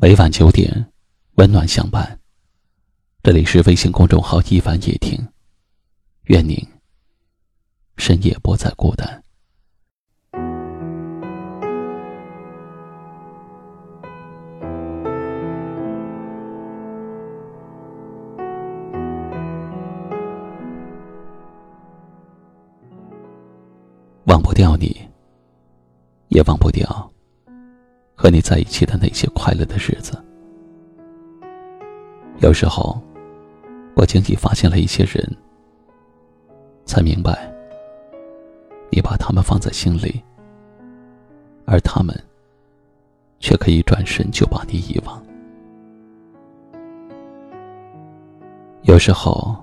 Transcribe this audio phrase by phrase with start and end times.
[0.00, 0.92] 每晚九点，
[1.38, 2.20] 温暖相伴。
[3.20, 5.18] 这里是微信公众号“一晚夜听”，
[6.26, 6.56] 愿您
[7.96, 9.20] 深夜不再孤单。
[24.26, 24.96] 忘不掉你，
[26.28, 27.12] 也忘不掉。
[28.20, 30.20] 和你在一起的那些快乐的日子，
[32.40, 33.00] 有时候，
[33.94, 35.24] 我惊喜发现了一些人，
[36.84, 37.48] 才明白，
[38.90, 40.20] 你把他们放在心里，
[41.64, 42.12] 而他们，
[43.38, 45.22] 却可以转身就把你遗忘。
[48.82, 49.56] 有时候，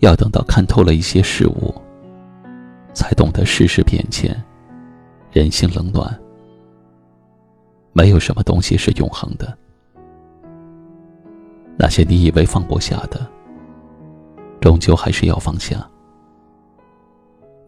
[0.00, 1.74] 要等到看透了一些事物，
[2.92, 4.38] 才懂得世事变迁，
[5.32, 6.21] 人心冷暖。
[7.92, 9.56] 没有什么东西是永恒的。
[11.76, 13.26] 那些你以为放不下的，
[14.60, 15.78] 终究还是要放下；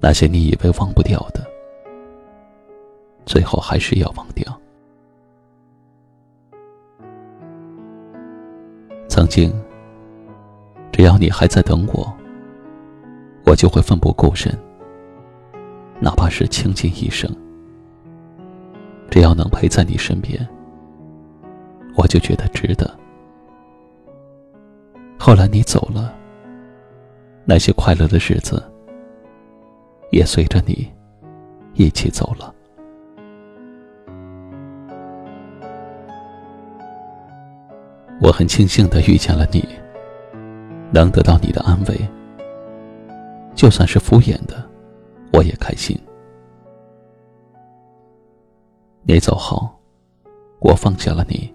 [0.00, 1.44] 那些你以为忘不掉的，
[3.24, 4.60] 最后还是要忘掉。
[9.08, 9.52] 曾经，
[10.92, 12.12] 只要你还在等我，
[13.46, 14.56] 我就会奋不顾身，
[16.00, 17.30] 哪怕是倾尽一生。
[19.14, 20.44] 只要能陪在你身边，
[21.94, 22.92] 我就觉得值得。
[25.16, 26.12] 后来你走了，
[27.44, 28.60] 那些快乐的日子
[30.10, 30.92] 也随着你
[31.74, 32.52] 一起走了。
[38.20, 39.64] 我很庆幸的遇见了你，
[40.90, 41.96] 能得到你的安慰，
[43.54, 44.68] 就算是敷衍的，
[45.32, 45.96] 我也开心。
[49.06, 49.68] 你走后，
[50.60, 51.52] 我放下了你。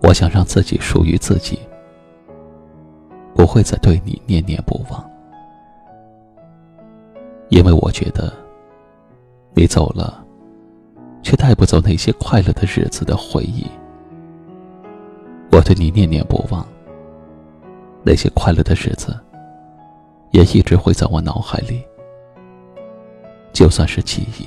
[0.00, 1.58] 我想让自己属于自己，
[3.34, 5.10] 不会再对你念念不忘，
[7.48, 8.32] 因为我觉得，
[9.54, 10.24] 你走了，
[11.20, 13.66] 却带不走那些快乐的日子的回忆。
[15.50, 16.64] 我对你念念不忘，
[18.04, 19.18] 那些快乐的日子，
[20.30, 21.82] 也一直会在我脑海里，
[23.52, 24.46] 就算是记忆。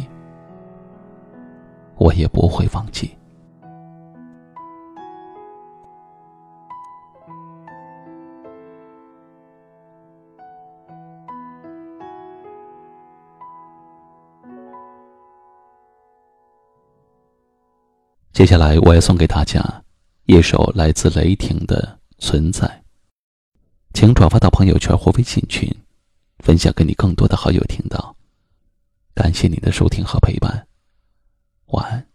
[1.97, 3.15] 我也不会忘记。
[18.31, 19.63] 接下来，我要送给大家
[20.25, 22.67] 一首来自雷霆的《存在》，
[23.93, 25.73] 请转发到朋友圈或微信群，
[26.39, 28.13] 分享给你更多的好友听到。
[29.13, 30.67] 感谢你的收听和陪伴。
[31.75, 32.14] 晚安。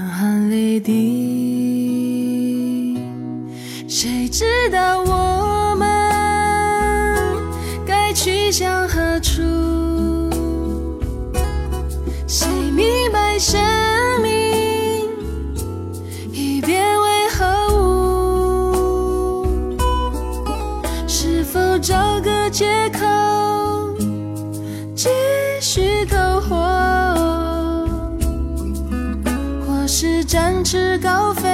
[0.51, 0.93] 泪滴，
[3.87, 5.87] 谁知道我们
[7.87, 9.41] 该去向何处？
[12.27, 13.57] 谁明白谁
[30.31, 31.50] 展翅高飞，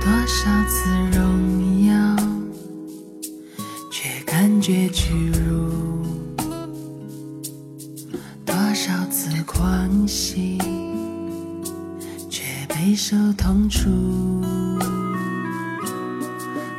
[0.00, 2.16] 多少次荣耀，
[3.90, 5.70] 却感觉屈辱；
[8.44, 10.58] 多少次狂喜，
[12.30, 13.90] 却备受痛楚；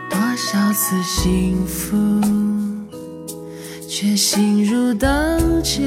[0.10, 1.96] 多少次幸福，
[3.88, 5.08] 却心如刀
[5.62, 5.84] 绞；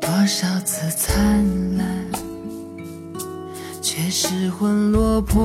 [0.00, 1.99] 多少次灿烂。
[4.22, 5.40] 失魂落魄，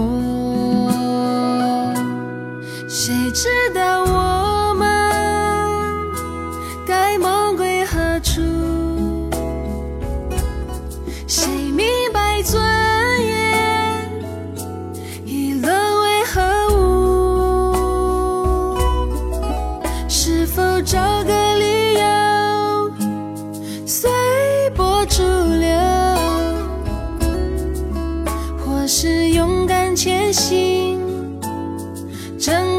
[2.89, 4.24] 谁知道我
[32.45, 32.74] 真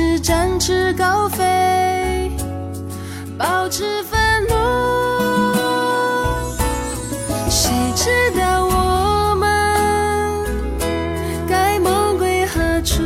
[0.00, 2.30] 是展翅高飞
[3.36, 4.54] 保持愤怒。
[7.50, 8.08] 谁知
[8.38, 10.46] 道我们
[11.48, 13.02] 该梦归何处？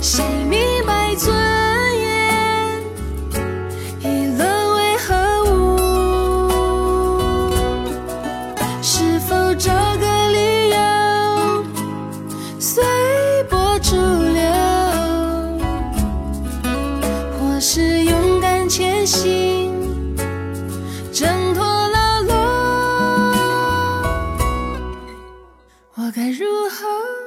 [0.00, 0.24] 谁
[17.62, 19.70] 是勇敢前行
[21.12, 22.34] 挣脱牢笼
[25.94, 27.19] 我该如何？